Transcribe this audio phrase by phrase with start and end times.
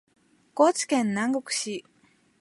[0.55, 1.85] 高知県南国市